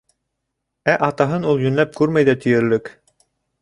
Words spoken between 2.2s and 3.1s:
ҙә тиерлек.